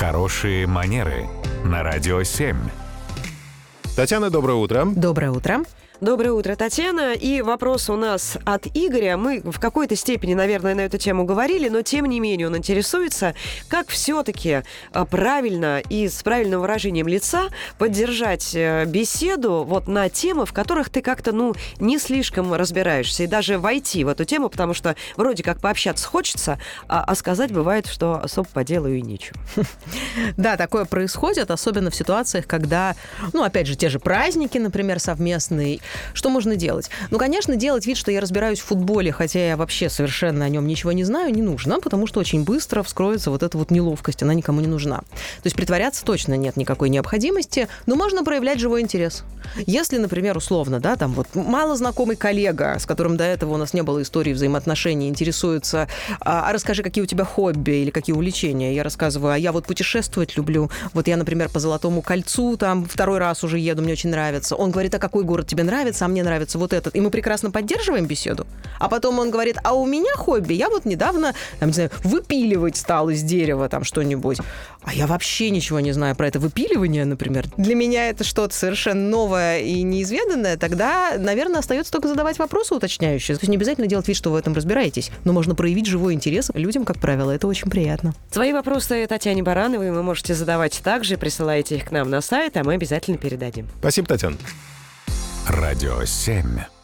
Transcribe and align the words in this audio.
Хорошие 0.00 0.66
манеры 0.66 1.28
на 1.62 1.82
радио 1.82 2.22
7. 2.22 2.56
Татьяна, 3.94 4.30
доброе 4.30 4.54
утро. 4.54 4.86
Доброе 4.86 5.30
утро. 5.30 5.58
Доброе 6.00 6.32
утро, 6.32 6.56
Татьяна. 6.56 7.12
И 7.12 7.42
вопрос 7.42 7.90
у 7.90 7.96
нас 7.96 8.38
от 8.46 8.66
Игоря. 8.72 9.18
Мы 9.18 9.42
в 9.44 9.60
какой-то 9.60 9.96
степени, 9.96 10.32
наверное, 10.32 10.74
на 10.74 10.80
эту 10.80 10.96
тему 10.96 11.26
говорили, 11.26 11.68
но 11.68 11.82
тем 11.82 12.06
не 12.06 12.20
менее 12.20 12.46
он 12.46 12.56
интересуется, 12.56 13.34
как 13.68 13.88
все-таки 13.88 14.62
а, 14.92 15.04
правильно 15.04 15.82
и 15.90 16.08
с 16.08 16.22
правильным 16.22 16.62
выражением 16.62 17.06
лица 17.06 17.50
поддержать 17.76 18.54
э, 18.54 18.86
беседу 18.86 19.62
вот 19.68 19.88
на 19.88 20.08
темы, 20.08 20.46
в 20.46 20.54
которых 20.54 20.88
ты 20.88 21.02
как-то, 21.02 21.32
ну, 21.32 21.54
не 21.80 21.98
слишком 21.98 22.54
разбираешься, 22.54 23.24
и 23.24 23.26
даже 23.26 23.58
войти 23.58 24.02
в 24.02 24.08
эту 24.08 24.24
тему, 24.24 24.48
потому 24.48 24.72
что 24.72 24.96
вроде 25.18 25.42
как 25.42 25.60
пообщаться 25.60 26.08
хочется, 26.08 26.58
а, 26.88 27.04
а 27.04 27.14
сказать 27.14 27.52
бывает, 27.52 27.86
что 27.86 28.14
особо 28.14 28.48
по 28.48 28.64
делу 28.64 28.88
и 28.88 29.02
нечего. 29.02 29.38
Да, 30.36 30.56
такое 30.56 30.86
происходит, 30.86 31.50
особенно 31.50 31.90
в 31.90 31.94
ситуациях, 31.94 32.46
когда, 32.46 32.96
ну, 33.34 33.42
опять 33.42 33.66
же, 33.66 33.76
те 33.76 33.90
же 33.90 33.98
праздники, 33.98 34.56
например, 34.56 34.98
совместные, 34.98 35.80
что 36.14 36.30
можно 36.30 36.56
делать? 36.56 36.90
Ну, 37.10 37.18
конечно, 37.18 37.56
делать 37.56 37.86
вид, 37.86 37.96
что 37.96 38.10
я 38.10 38.20
разбираюсь 38.20 38.60
в 38.60 38.64
футболе, 38.64 39.12
хотя 39.12 39.48
я 39.48 39.56
вообще 39.56 39.88
совершенно 39.88 40.44
о 40.44 40.48
нем 40.48 40.66
ничего 40.66 40.92
не 40.92 41.04
знаю, 41.04 41.32
не 41.32 41.42
нужно, 41.42 41.80
потому 41.80 42.06
что 42.06 42.20
очень 42.20 42.44
быстро 42.44 42.82
вскроется 42.82 43.30
вот 43.30 43.42
эта 43.42 43.56
вот 43.58 43.70
неловкость, 43.70 44.22
она 44.22 44.34
никому 44.34 44.60
не 44.60 44.66
нужна. 44.66 44.98
То 44.98 45.44
есть 45.44 45.56
притворяться 45.56 46.04
точно 46.04 46.34
нет 46.34 46.56
никакой 46.56 46.88
необходимости, 46.88 47.68
но 47.86 47.96
можно 47.96 48.24
проявлять 48.24 48.60
живой 48.60 48.80
интерес. 48.82 49.24
Если, 49.66 49.98
например, 49.98 50.36
условно, 50.36 50.80
да, 50.80 50.96
там 50.96 51.12
вот 51.12 51.28
мало 51.34 51.76
знакомый 51.76 52.16
коллега, 52.16 52.76
с 52.78 52.86
которым 52.86 53.16
до 53.16 53.24
этого 53.24 53.54
у 53.54 53.56
нас 53.56 53.74
не 53.74 53.82
было 53.82 54.02
истории 54.02 54.32
взаимоотношений, 54.32 55.08
интересуется, 55.08 55.88
а, 56.20 56.48
а 56.48 56.52
расскажи, 56.52 56.82
какие 56.82 57.02
у 57.02 57.06
тебя 57.06 57.24
хобби 57.24 57.82
или 57.82 57.90
какие 57.90 58.14
увлечения. 58.14 58.74
Я 58.74 58.82
рассказываю, 58.82 59.32
а 59.32 59.38
я 59.38 59.52
вот 59.52 59.66
путешествовать 59.66 60.36
люблю. 60.36 60.70
Вот 60.92 61.08
я, 61.08 61.16
например, 61.16 61.48
по 61.48 61.60
Золотому 61.60 62.02
кольцу 62.02 62.56
там 62.56 62.84
второй 62.86 63.18
раз 63.18 63.44
уже 63.44 63.58
еду, 63.58 63.82
мне 63.82 63.92
очень 63.92 64.10
нравится. 64.10 64.56
Он 64.56 64.70
говорит, 64.70 64.94
а 64.94 64.98
какой 64.98 65.24
город 65.24 65.46
тебе 65.46 65.62
нравится? 65.62 66.04
а 66.04 66.08
мне 66.08 66.22
нравится 66.22 66.58
вот 66.58 66.72
этот. 66.72 66.96
И 66.96 67.00
мы 67.00 67.10
прекрасно 67.10 67.50
поддерживаем 67.50 68.06
беседу. 68.06 68.46
А 68.78 68.88
потом 68.88 69.18
он 69.18 69.30
говорит, 69.30 69.58
а 69.62 69.74
у 69.74 69.86
меня 69.86 70.14
хобби, 70.14 70.54
я 70.54 70.70
вот 70.70 70.84
недавно, 70.84 71.34
там, 71.58 71.68
не 71.68 71.74
знаю, 71.74 71.90
выпиливать 72.02 72.76
стал 72.76 73.10
из 73.10 73.22
дерева 73.22 73.68
там 73.68 73.84
что-нибудь. 73.84 74.38
А 74.82 74.94
я 74.94 75.06
вообще 75.06 75.50
ничего 75.50 75.80
не 75.80 75.92
знаю 75.92 76.16
про 76.16 76.26
это 76.26 76.38
выпиливание, 76.38 77.04
например. 77.04 77.46
Для 77.56 77.74
меня 77.74 78.08
это 78.08 78.24
что-то 78.24 78.54
совершенно 78.54 79.10
новое 79.40 79.60
и 79.60 79.82
неизведанное. 79.82 80.56
Тогда, 80.56 81.14
наверное, 81.18 81.60
остается 81.60 81.92
только 81.92 82.08
задавать 82.08 82.38
вопросы 82.38 82.74
уточняющие. 82.74 83.36
То 83.36 83.40
есть 83.40 83.48
не 83.48 83.56
обязательно 83.56 83.86
делать 83.86 84.06
вид, 84.06 84.16
что 84.16 84.30
вы 84.30 84.36
в 84.36 84.38
этом 84.38 84.54
разбираетесь, 84.54 85.10
но 85.24 85.32
можно 85.32 85.54
проявить 85.54 85.86
живой 85.86 86.14
интерес 86.14 86.50
людям, 86.54 86.84
как 86.84 86.98
правило. 86.98 87.30
Это 87.30 87.46
очень 87.46 87.70
приятно. 87.70 88.14
Свои 88.30 88.52
вопросы 88.52 89.06
Татьяне 89.08 89.42
Барановой 89.42 89.90
вы 89.92 90.02
можете 90.02 90.34
задавать 90.34 90.80
также, 90.82 91.16
присылайте 91.16 91.76
их 91.76 91.86
к 91.86 91.90
нам 91.90 92.10
на 92.10 92.20
сайт, 92.20 92.56
а 92.56 92.64
мы 92.64 92.74
обязательно 92.74 93.16
передадим. 93.16 93.66
Спасибо, 93.80 94.08
Татьяна. 94.08 94.36
Радио 95.48 96.04
7. 96.04 96.79